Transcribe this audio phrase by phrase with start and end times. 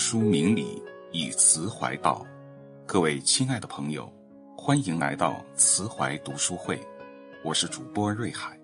[0.00, 0.82] 书明理，
[1.12, 2.26] 以词怀道。
[2.86, 4.10] 各位亲爱的朋友，
[4.56, 6.80] 欢迎来到慈怀读书会，
[7.44, 8.58] 我是主播瑞海。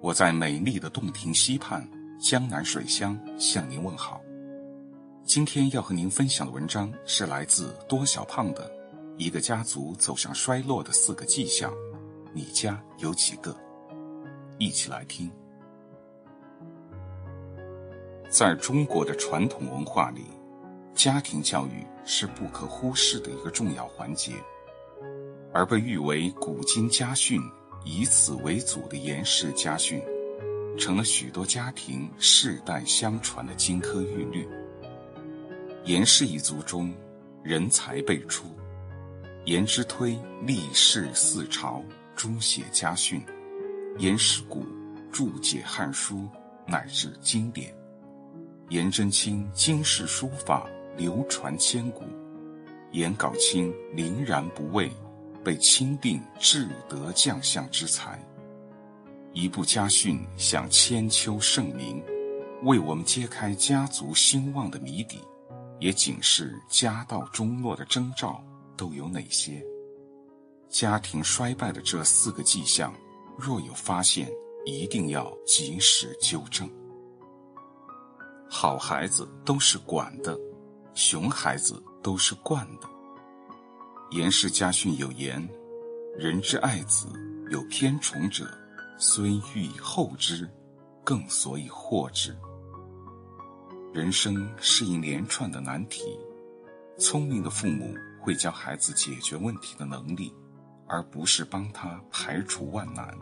[0.00, 1.88] 我在美丽的洞庭溪畔，
[2.20, 4.20] 江南水乡向您问好。
[5.22, 8.68] 今天要和您分享的文章是来自多小胖的
[9.18, 11.70] 《一个家族走向衰落的四个迹象》，
[12.34, 13.56] 你家有几个？
[14.58, 15.30] 一起来听。
[18.28, 20.24] 在中国的传统文化里，
[21.02, 24.34] 家庭教育是不可忽视的一个重要环节，
[25.50, 27.40] 而被誉为古今家训、
[27.86, 29.98] 以此为祖的严氏家训，
[30.78, 34.46] 成了许多家庭世代相传的金科玉律。
[35.86, 36.92] 严氏一族中，
[37.42, 38.44] 人才辈出，
[39.46, 41.82] 颜之推历世四朝，
[42.14, 43.22] 诸写家训；
[43.96, 44.66] 颜师古
[45.10, 46.18] 注解《汉书》，
[46.66, 47.74] 乃至经典。
[48.68, 52.04] 颜真卿经世书法流传千古，
[52.92, 54.90] 颜杲卿凛然不畏，
[55.44, 58.18] 被钦定至德将相之才。
[59.32, 62.02] 一部家训享千秋盛名，
[62.64, 65.20] 为我们揭开家族兴旺的谜底，
[65.78, 68.42] 也警示家道中落的征兆
[68.76, 69.64] 都有哪些？
[70.68, 72.92] 家庭衰败的这四个迹象，
[73.38, 74.28] 若有发现，
[74.66, 76.68] 一定要及时纠正。
[78.48, 80.36] 好孩子都是管的，
[81.00, 82.86] 熊孩子都是惯的。
[84.10, 85.48] 严氏家训有言
[86.14, 87.06] ：“人之爱子，
[87.50, 88.46] 有偏宠者，
[88.98, 90.46] 虽欲以厚之，
[91.02, 92.36] 更所以祸之。”
[93.94, 96.02] 人生是一连串的难题，
[96.98, 100.30] 聪明的父母会教孩子解决问题的能力，
[100.86, 103.16] 而不是帮他排除万难。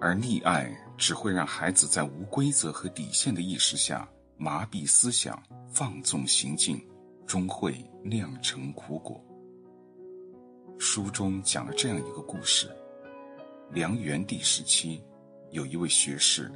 [0.00, 4.08] 而溺爱只会让孩子在无规则和底线的意识下
[4.42, 5.38] 麻痹思想、
[5.70, 6.82] 放纵行径，
[7.26, 9.22] 终会酿成苦果。
[10.78, 12.74] 书中讲了这样一个故事：
[13.70, 15.04] 梁元帝时期，
[15.50, 16.50] 有一位学士，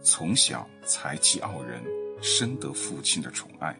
[0.00, 1.84] 从小才气傲人，
[2.22, 3.78] 深得父亲的宠爱。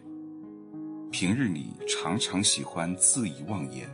[1.11, 3.89] 平日里常常喜欢恣意妄言，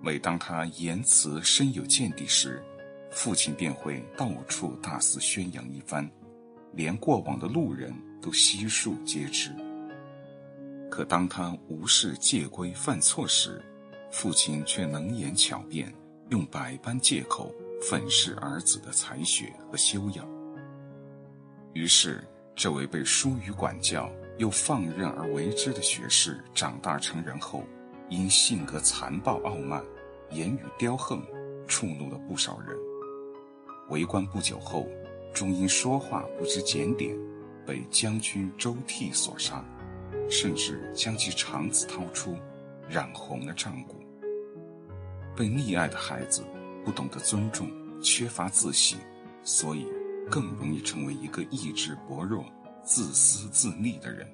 [0.00, 2.62] 每当他言辞深有见地时，
[3.10, 6.08] 父亲便会到处大肆宣扬一番，
[6.72, 9.50] 连过往的路人都悉数皆知。
[10.90, 13.62] 可当他无视戒规犯错时，
[14.10, 15.92] 父亲却能言巧辩，
[16.30, 20.26] 用百般借口粉饰儿子的才学和修养。
[21.74, 22.24] 于是，
[22.56, 27.62] 这位被疏于管教又放任而为之的学士，长大成人后，
[28.08, 29.84] 因性格残暴傲慢，
[30.30, 31.22] 言语刁横，
[31.66, 32.76] 触怒了不少人。
[33.90, 34.88] 为官不久后，
[35.32, 37.16] 终因说话不知检点，
[37.68, 39.62] 被将军周替所杀，
[40.30, 42.34] 甚至将其肠子掏出，
[42.88, 43.96] 染红了帐骨。
[45.36, 46.42] 被溺爱的孩子
[46.82, 47.70] 不懂得尊重，
[48.02, 48.98] 缺乏自省，
[49.42, 49.86] 所以
[50.30, 52.42] 更容易成为一个意志薄弱、
[52.82, 54.26] 自私自利的人。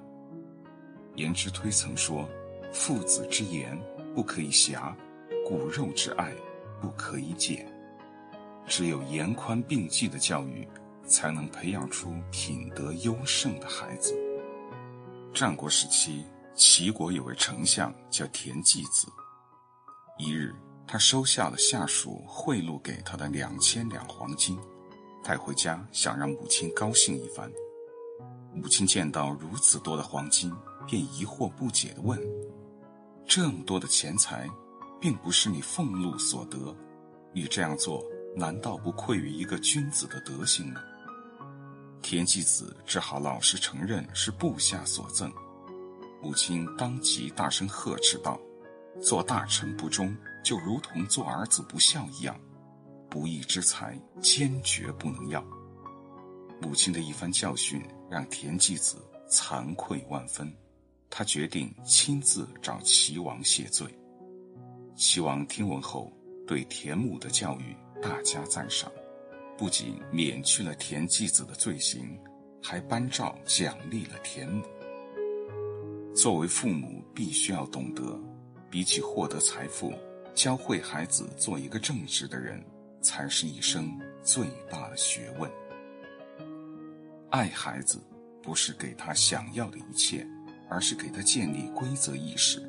[1.17, 2.29] 颜之推曾说
[2.73, 3.77] ：“父子之言
[4.15, 4.97] 不可以狭，
[5.45, 6.33] 骨肉之爱
[6.81, 7.67] 不可以减。”
[8.67, 10.67] 只有严宽并济的教育，
[11.07, 14.15] 才能培养出品德优胜的孩子。
[15.33, 19.07] 战国时期，齐国有位丞相叫田忌子。
[20.19, 20.55] 一日，
[20.87, 24.59] 他收下了下属贿赂给他的两千两黄金，
[25.23, 27.51] 带回家想让母亲高兴一番。
[28.55, 30.53] 母亲见到如此多的黄金，
[30.87, 32.19] 便疑惑不解地问
[33.27, 34.49] ：“这么多的钱财，
[35.01, 36.75] 并不是你俸禄所得，
[37.33, 38.05] 你这样做？”
[38.37, 40.81] 难道不愧于一个君子的德行吗？
[42.05, 45.33] 田忌子只好老实承认是部下所赠。
[46.23, 48.39] 母亲当即大声呵斥道
[49.03, 50.15] ：“做大臣不忠，
[50.45, 52.39] 就如同做儿子不孝一样，
[53.09, 55.43] 不义之财坚决不能要。”
[56.61, 58.99] 母亲的一番教训让田忌子
[59.31, 60.55] 惭愧万分，
[61.09, 63.89] 他决定亲自找齐王谢罪。
[64.95, 66.13] 齐王听闻后，
[66.47, 67.75] 对田母的教育。
[68.03, 68.93] 大加赞赏，
[69.57, 72.19] 不仅免去了田季子的罪行，
[72.63, 74.65] 还颁诏奖励了田母。
[76.15, 78.19] 作为父母，必须要懂得，
[78.71, 79.93] 比起获得财富，
[80.35, 82.65] 教会孩子做一个正直的人，
[83.01, 85.51] 才是一生最大的学问。
[87.31, 88.01] 爱孩子，
[88.43, 90.27] 不是给他想要的一切，
[90.69, 92.63] 而是给他建立规则意识，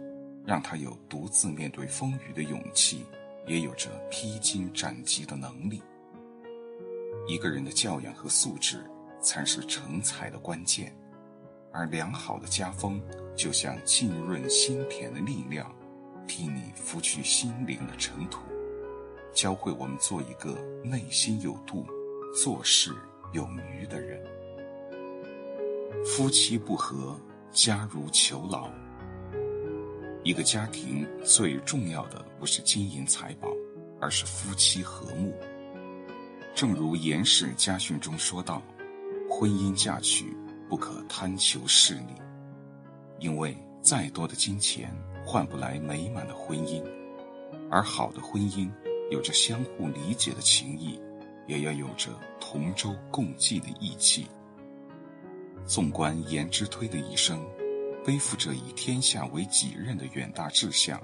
[0.45, 3.05] 让他有独自面对风雨的勇气。
[3.47, 5.79] 也有着披荆斩棘的能力。
[7.27, 8.86] 一个人的教养和素质，
[9.19, 10.95] 才是成才的关键。
[11.72, 13.01] 而良好的家风
[13.36, 15.69] 就像浸润心田的力量，
[16.27, 18.39] 替你拂去心灵的尘土，
[19.33, 21.86] 教会我们做一个内心有度、
[22.42, 22.94] 做事
[23.33, 24.24] 有余的人。
[26.06, 27.19] 夫妻不和，
[27.51, 28.69] 家如囚牢。
[30.24, 33.50] 一个家庭最重要的不是金银财宝，
[34.00, 35.33] 而是夫妻和睦。
[36.56, 38.62] 正如严氏家训中说道
[39.30, 40.34] ：“婚姻嫁娶
[40.69, 42.16] 不可贪求势利，
[43.19, 44.90] 因为再多的金钱
[45.25, 46.81] 换不来美满的婚姻，
[47.69, 48.72] 而好的婚姻
[49.12, 50.98] 有着相互理解的情谊，
[51.46, 54.25] 也要有着同舟共济的义气。”
[55.68, 57.46] 纵观颜之推的一生。
[58.06, 61.02] 背负着以天下为己任的远大志向，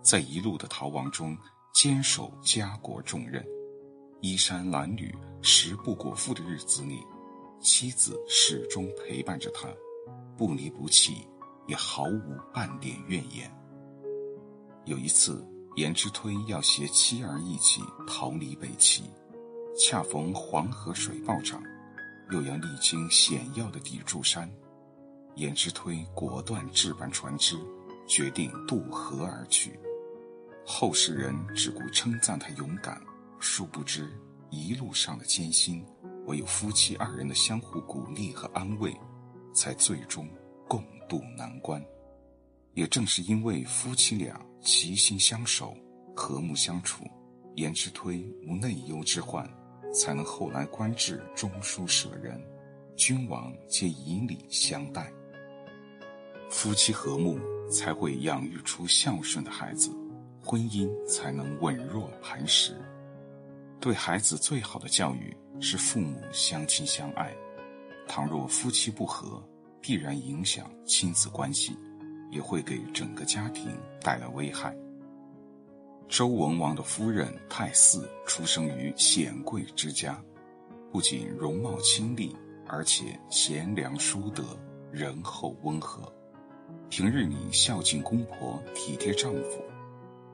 [0.00, 1.36] 在一路的逃亡中
[1.74, 3.44] 坚守家国重任，
[4.20, 6.98] 衣衫褴褛、食不果腹的日子里，
[7.60, 9.68] 妻子始终陪伴着他，
[10.36, 11.26] 不离不弃，
[11.68, 13.48] 也毫无半点怨言。
[14.86, 19.04] 有一次，颜之推要携妻儿一起逃离北齐，
[19.78, 21.62] 恰逢黄河水暴涨，
[22.32, 24.50] 又要历经险要的砥柱山。
[25.36, 27.56] 颜之推果断置办船只，
[28.08, 29.78] 决定渡河而去。
[30.66, 33.00] 后世人只顾称赞他勇敢，
[33.40, 34.08] 殊不知
[34.50, 35.84] 一路上的艰辛，
[36.26, 38.94] 唯有夫妻二人的相互鼓励和安慰，
[39.54, 40.28] 才最终
[40.66, 41.82] 共度难关。
[42.74, 45.76] 也正是因为夫妻俩齐心相守、
[46.14, 47.04] 和睦相处，
[47.56, 49.48] 颜之推无内忧之患，
[49.92, 52.40] 才能后来官至中书舍人，
[52.96, 55.12] 君王皆以礼相待。
[56.50, 57.38] 夫妻和睦，
[57.70, 59.90] 才会养育出孝顺的孩子，
[60.42, 62.76] 婚姻才能稳若磐石。
[63.80, 67.32] 对孩子最好的教育是父母相亲相爱。
[68.08, 69.42] 倘若夫妻不和，
[69.80, 71.76] 必然影响亲子关系，
[72.30, 73.70] 也会给整个家庭
[74.00, 74.74] 带来危害。
[76.08, 80.20] 周文王的夫人太姒出生于显贵之家，
[80.90, 82.34] 不仅容貌清丽，
[82.66, 84.42] 而且贤良淑德，
[84.90, 86.10] 仁厚温和。
[86.88, 89.62] 平日里孝敬公婆，体贴丈夫。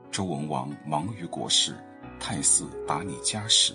[0.09, 1.75] 周文王忙于国事，
[2.19, 3.73] 太姒打理家事，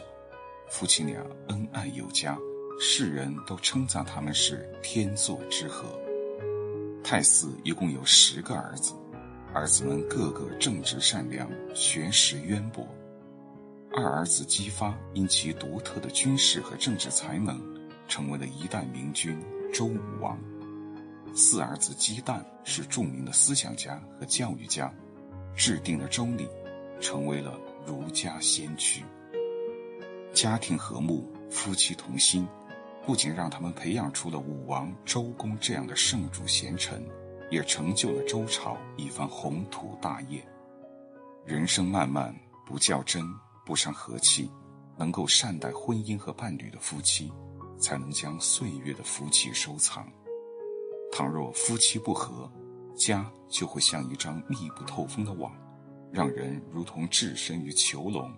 [0.69, 2.37] 夫妻俩恩爱有加，
[2.81, 5.87] 世人都称赞他们是天作之合。
[7.03, 8.95] 太姒一共有十个儿子，
[9.55, 12.87] 儿子们个个正直善良，学识渊博。
[13.93, 17.61] 二儿子姬发因其独特的军事和政治才能，
[18.09, 19.37] 成为了一代明君
[19.73, 20.39] 周武王。
[21.35, 24.93] 四儿子姬旦是著名的思想家和教育家，
[25.57, 26.49] 制定了周礼，
[27.01, 29.05] 成为了儒家先驱。
[30.33, 32.47] 家庭和睦，夫妻同心，
[33.05, 37.05] 不仅让他们培养出了武王、周公这样的圣主贤臣，
[37.51, 40.41] 也成就了周朝一番宏图大业。
[41.45, 42.35] 人生漫漫，
[42.65, 43.25] 不较真，
[43.67, 44.49] 不伤和气，
[44.97, 47.33] 能够善待婚姻和伴侣的夫妻，
[47.81, 50.07] 才能将岁月的福气收藏。
[51.11, 52.49] 倘若夫妻不和，
[52.97, 55.53] 家就会像一张密不透风的网，
[56.13, 58.33] 让人如同置身于囚笼，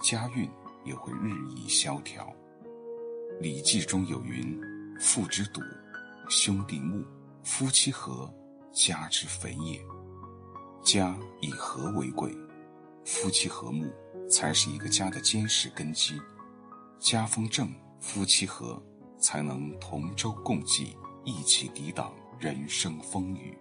[0.00, 0.48] 家运
[0.84, 2.24] 也会日益萧条。
[3.40, 4.60] 《礼记》中有云
[5.00, 5.60] ：“父之笃，
[6.28, 7.04] 兄弟睦，
[7.42, 8.32] 夫妻和，
[8.72, 9.80] 家之肥也。”
[10.84, 12.32] 家以和为贵，
[13.04, 13.90] 夫妻和睦
[14.30, 16.20] 才是一个家的坚实根基。
[16.98, 18.80] 家风正，夫妻和，
[19.18, 20.96] 才能同舟共济。
[21.28, 23.58] 一起抵挡人生风雨。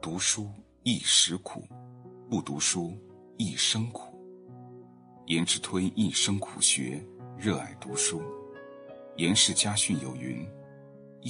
[0.00, 0.48] 读书
[0.82, 1.62] 一时苦，
[2.30, 2.96] 不读书
[3.36, 4.18] 一生苦。
[5.26, 7.06] 颜之推一生苦学，
[7.36, 8.22] 热爱读书。
[9.16, 10.42] 颜氏家训有云：“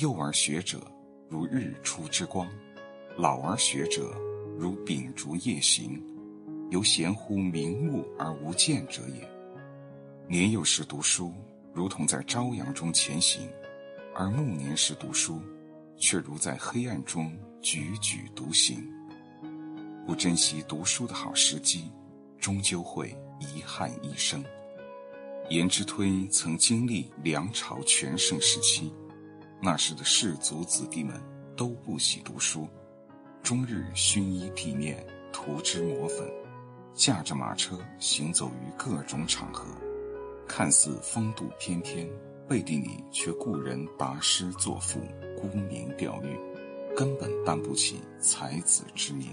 [0.00, 0.80] 幼而学者，
[1.28, 2.46] 如日出之光；
[3.16, 4.14] 老而学者，
[4.56, 6.00] 如秉烛夜行。
[6.70, 9.28] 犹贤乎明目而无见者也。”
[10.30, 11.34] 年幼时读书，
[11.74, 13.50] 如同在朝阳中前行。
[14.14, 15.42] 而暮年时读书，
[15.96, 18.88] 却如在黑暗中踽踽独行。
[20.10, 21.88] 不珍惜读书的好时机，
[22.40, 24.44] 终究会遗憾一生。
[25.50, 28.92] 颜之推曾经历梁朝全盛时期，
[29.62, 31.14] 那时的士族子弟们
[31.56, 32.66] 都不喜读书，
[33.40, 36.28] 终日熏衣地面，涂脂抹粉，
[36.92, 39.64] 驾着马车行走于各种场合，
[40.44, 42.10] 看似风度翩翩。
[42.48, 44.98] 背地里却雇人答诗作赋，
[45.40, 46.36] 沽名钓誉，
[46.96, 49.28] 根本担不起才子之名。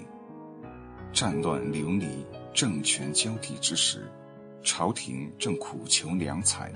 [1.12, 2.08] 战乱流离、
[2.54, 4.08] 政权交替之时，
[4.64, 6.72] 朝廷正苦求良才，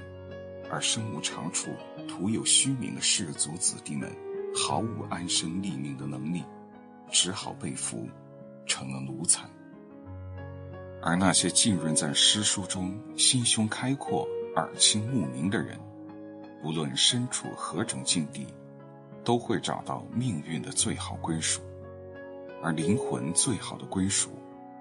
[0.70, 1.70] 而身无长处、
[2.08, 4.10] 徒有虚名的士族子弟们，
[4.56, 6.44] 毫无安身立命的能力，
[7.12, 8.08] 只好被俘，
[8.66, 9.48] 成了奴才。
[11.04, 15.80] 而那些浸润在诗书中、心胸开阔、耳听目明的人，
[16.64, 18.48] 无论身处何种境地，
[19.24, 21.62] 都会找到命运的最好归属，
[22.64, 24.30] 而灵魂最好的归属，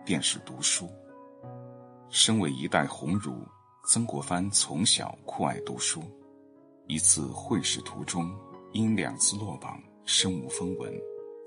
[0.04, 0.88] 便是读书。
[2.10, 3.42] 身为一代鸿儒，
[3.86, 6.02] 曾国藩从小酷爱读书。
[6.86, 8.30] 一次会试途中，
[8.72, 10.92] 因两次落榜，身无分文。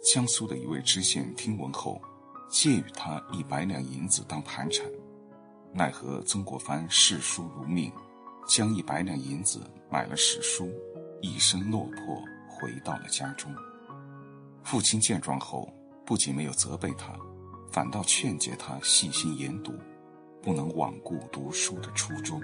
[0.01, 2.01] 江苏的一位知县听闻后，
[2.49, 4.85] 借予他一百两银子当盘缠。
[5.71, 7.91] 奈何曾国藩视书如命，
[8.47, 10.71] 将一百两银子买了史书，
[11.21, 12.15] 一身落魄
[12.49, 13.53] 回到了家中。
[14.63, 15.71] 父亲见状后，
[16.05, 17.13] 不仅没有责备他，
[17.71, 19.73] 反倒劝诫他细心研读，
[20.41, 22.41] 不能罔顾读书的初衷。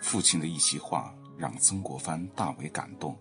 [0.00, 1.14] 父亲的一席话。
[1.36, 3.18] 让曾国藩大为感动，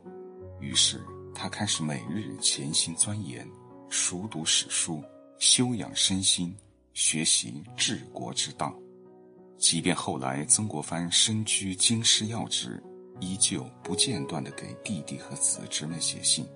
[0.59, 3.43] 于是他开始每日潜心钻研，
[3.89, 5.03] 熟读史书，
[5.39, 6.55] 修养身心，
[6.93, 8.71] 学习治国之道。
[9.57, 12.79] 即便后来曾国藩身居京师要职，
[13.19, 16.47] 依旧不间断地给弟弟和子侄们写信，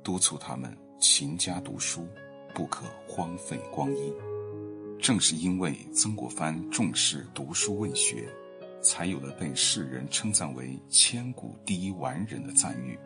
[0.00, 2.06] 督促他们勤加读书，
[2.54, 4.12] 不可荒废光阴。
[5.00, 8.28] 正是因为曾国藩重视读书问学。
[8.86, 12.98] 才有了被世人称赞为千古第一完人的赞誉，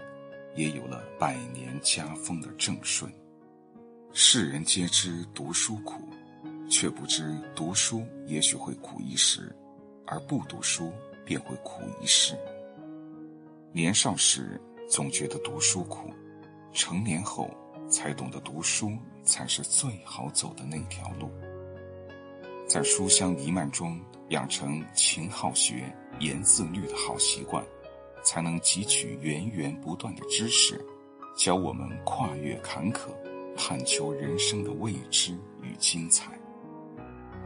[0.57, 3.09] 也有了百年家风的正顺。
[4.13, 6.03] 世人皆知读书苦，
[6.69, 9.55] 却不知读书也许会苦一时，
[10.05, 10.93] 而不读书
[11.25, 12.37] 便会苦一世。
[13.73, 16.11] 年少时总觉得读书苦，
[16.73, 17.49] 成年后
[17.89, 18.93] 才懂得读书
[19.25, 21.31] 才是最好走的那条路。
[22.69, 23.99] 在书香弥漫中。
[24.29, 25.91] 养成勤好学、
[26.21, 27.65] 严自律的好习惯，
[28.23, 30.79] 才能汲取源源不断的知识，
[31.35, 33.09] 教我们跨越坎坷，
[33.57, 36.39] 探求人生的未知与精彩。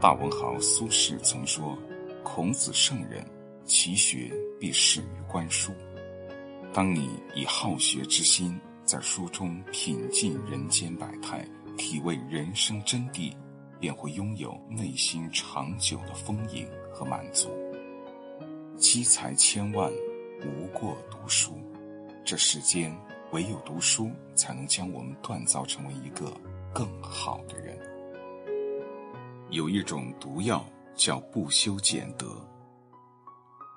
[0.01, 1.77] 大文豪苏轼曾说
[2.21, 3.25] ：“孔子圣人，
[3.63, 5.71] 其学必始于观书。”
[6.73, 8.59] 当你以好学之心，
[8.93, 11.43] 在书中品尽人间百态，
[11.79, 13.33] 体味人生真谛。
[13.79, 17.49] 便会拥有内心长久的丰盈和满足。
[18.77, 19.91] 积财千万，
[20.45, 21.57] 无过读书。
[22.23, 22.95] 这世间
[23.31, 26.31] 唯有读书，才能将我们锻造成为一个
[26.71, 27.75] 更好的人。
[29.49, 30.63] 有一种毒药
[30.95, 32.27] 叫不修俭德。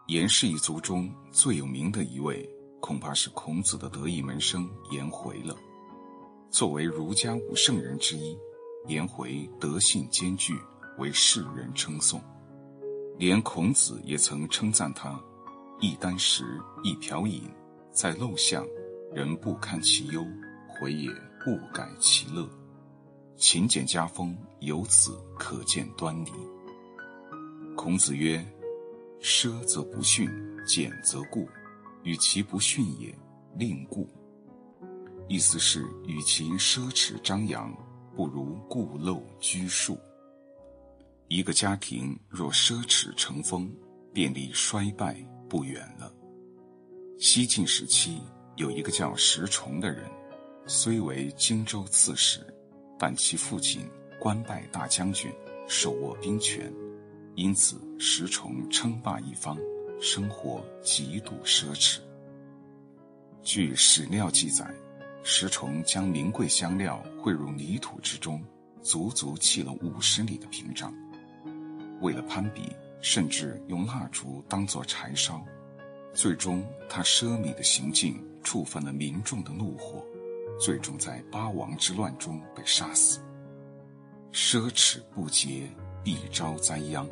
[0.09, 2.49] 颜氏一族中最有名的一位，
[2.87, 5.57] 恐怕是孔子的得意门生颜回了。
[6.51, 8.39] 作为儒家五圣人之一。
[8.87, 10.57] 颜回德性兼具，
[10.99, 12.23] 为世人称颂，
[13.19, 15.21] 连孔子也曾称赞他：
[15.81, 16.45] 一箪食，
[16.85, 17.43] 一瓢饮，
[17.91, 18.65] 在陋巷，
[19.13, 20.25] 人不堪其忧，
[20.69, 21.11] 回也
[21.45, 22.49] 不改其乐。
[23.37, 26.31] 勤俭家风由此可见端倪。
[27.77, 28.41] 孔子曰
[29.21, 30.31] ：“奢则不逊，
[30.65, 31.49] 俭则固。
[32.07, 33.13] 与其不逊也，
[33.59, 34.09] 令故。”
[35.29, 37.71] 意思是，与其奢侈张扬。
[38.17, 39.99] 不如固陋拘束。
[41.29, 43.71] 一个家庭若奢侈成风，
[44.11, 45.15] 便离衰败
[45.51, 46.11] 不远了。
[47.19, 48.23] 西晋时期
[48.57, 50.11] 有一个叫石崇的人，
[50.67, 52.41] 虽为荆州刺史，
[52.99, 53.87] 但其父亲
[54.19, 55.31] 官拜大将军，
[55.69, 56.73] 手握兵权，
[57.35, 59.59] 因此石崇称霸一方，
[60.01, 61.99] 生活极度奢侈。
[63.43, 64.69] 据史料记载。
[65.29, 68.41] 石崇将名贵香料汇入泥土之中，
[68.81, 70.95] 足足砌了五十里的屏障。
[72.01, 75.45] 为了攀比，甚至用蜡烛当作柴烧。
[76.15, 80.01] 最终，他奢靡的行径触犯了民众的怒火，
[80.61, 83.19] 最终在八王之乱中被杀死。
[84.33, 85.69] 奢侈不节，
[86.05, 87.05] 必招灾殃。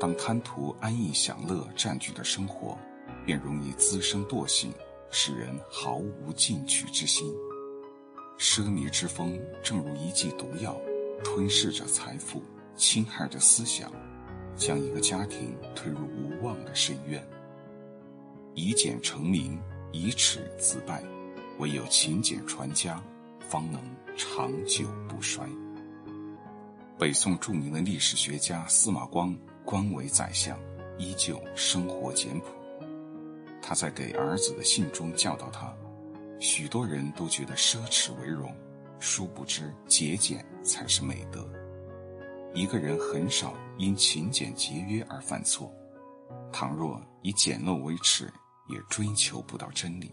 [0.00, 2.76] 当贪图安逸享乐占据的生活，
[3.24, 4.72] 便容易滋生惰性。
[5.12, 7.34] 使人毫无进取之心，
[8.38, 10.80] 奢靡之风正如一剂毒药，
[11.24, 12.40] 吞噬着财富，
[12.76, 13.90] 侵害着思想，
[14.54, 17.20] 将一个家庭推入无望的深渊。
[18.54, 21.02] 以俭成名，以耻自败，
[21.58, 23.02] 唯有勤俭传家，
[23.40, 23.82] 方能
[24.16, 25.44] 长久不衰。
[26.96, 29.36] 北宋著名的历史学家司马光，
[29.70, 30.58] 官为宰相，
[30.98, 32.46] 依旧生活简朴。
[33.62, 35.72] 他在给儿子的信中教导他：
[36.40, 38.52] 许多人都觉得奢侈为荣，
[38.98, 41.48] 殊不知节俭才是美德。
[42.52, 45.72] 一个人很少因勤俭节约而犯错，
[46.50, 48.24] 倘若以简陋为耻，
[48.68, 50.12] 也追求不到真理。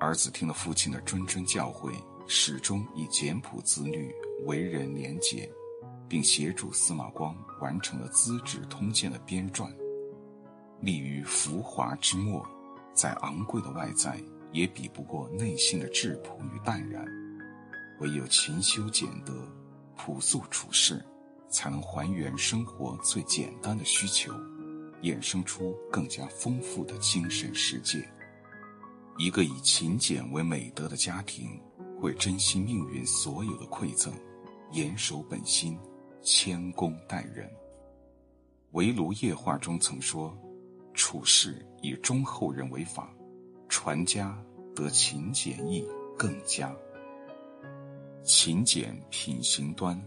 [0.00, 1.92] 儿子听了父亲的谆谆教诲，
[2.26, 4.12] 始终以简朴自律、
[4.44, 5.48] 为人廉洁，
[6.10, 9.72] 并协助司马光完成了《资治通鉴》的编撰。
[10.80, 12.44] 立于浮华之末，
[12.92, 17.06] 在昂贵的外在，也比不过内心的质朴与淡然。
[18.00, 19.32] 唯有勤修俭德，
[19.94, 21.00] 朴素处事，
[21.48, 24.32] 才能还原生活最简单的需求，
[25.02, 28.02] 衍生出更加丰富的精神世界。
[29.16, 31.60] 一个以勤俭为美德的家庭，
[32.00, 34.12] 会珍惜命运所有的馈赠，
[34.72, 35.78] 严守本心，
[36.22, 37.46] 谦恭待人。
[38.72, 40.36] 《围炉夜话》中曾说
[40.94, 43.12] ：“处事以忠厚人为法，
[43.68, 44.36] 传家
[44.74, 45.86] 得勤俭义
[46.16, 46.74] 更佳。
[48.22, 50.00] 勤俭品行端，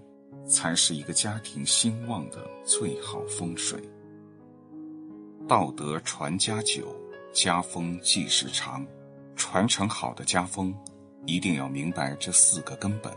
[0.47, 3.81] 才是一个家庭兴旺的最好风水。
[5.47, 6.95] 道德传家久，
[7.33, 8.85] 家风继世长。”
[9.35, 10.71] 传承好的家风，
[11.25, 13.11] 一定要明白这四个根本：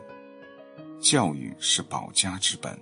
[0.99, 2.77] 教育是保家之本，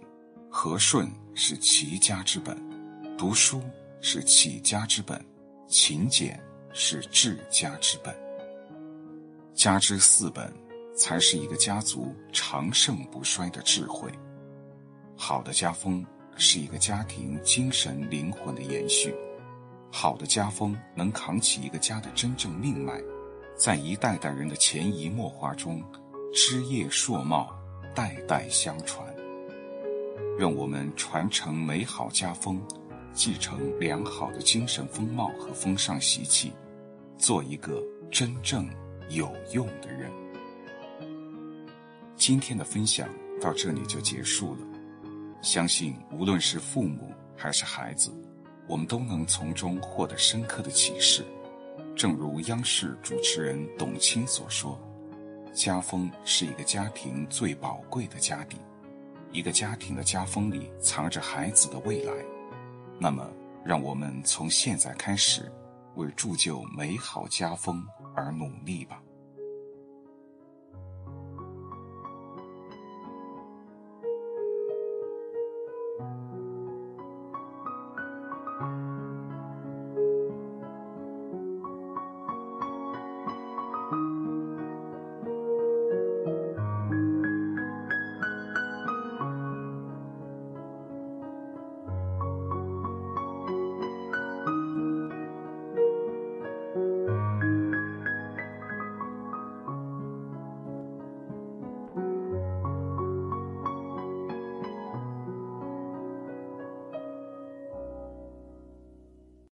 [0.56, 2.56] 和顺是齐家之本，
[3.18, 3.61] 读书
[4.00, 5.20] 是起家之本，
[5.66, 6.40] 勤俭
[6.73, 8.14] 是治家之本。
[9.52, 10.54] 家之四本，
[10.96, 14.08] 才是一个家族长盛不衰的智慧。
[15.16, 16.06] 好的家风
[16.37, 19.12] 是一个家庭精神灵魂的延续，
[19.90, 23.02] 好的家风能扛起一个家的真正命脉。
[23.56, 25.82] 在一代代人的潜移默化中，
[26.32, 27.52] 枝叶硕茂，
[27.92, 29.13] 代代相传。
[30.36, 32.60] 愿我们传承美好家风，
[33.12, 36.52] 继承良好的精神风貌和风尚习气，
[37.16, 38.68] 做一个真正
[39.10, 40.10] 有用的人。
[42.16, 43.08] 今天的分享
[43.40, 44.60] 到这里就结束了，
[45.40, 48.10] 相信无论是父母还是孩子，
[48.66, 51.25] 我们都能从中获得深刻的启示。
[51.94, 54.76] 正如央视主持人董卿所说
[55.54, 58.56] ：“家风是一个家庭最宝贵的家底，
[59.34, 62.12] 一个家庭的家风里藏着孩子的未来。
[63.00, 63.28] 那么，
[63.64, 65.52] 让我们从现在开始，
[65.97, 69.02] 为铸就美好家风而努力吧。”